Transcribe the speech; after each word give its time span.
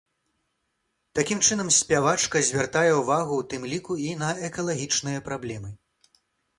Такім 1.19 1.43
чынам 1.49 1.69
спявачка 1.77 2.43
звяртае 2.49 2.85
ўвагу 2.95 3.33
ў 3.37 3.43
тым 3.55 3.63
ліку 3.75 4.01
і 4.09 4.11
на 4.27 4.35
экалагічныя 4.53 5.25
праблемы. 5.33 5.69